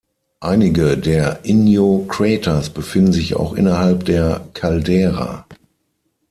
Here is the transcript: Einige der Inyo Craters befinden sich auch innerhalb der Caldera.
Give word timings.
Einige 0.39 0.97
der 0.97 1.45
Inyo 1.45 2.05
Craters 2.09 2.71
befinden 2.71 3.13
sich 3.13 3.35
auch 3.35 3.53
innerhalb 3.53 4.05
der 4.05 4.47
Caldera. 4.55 5.45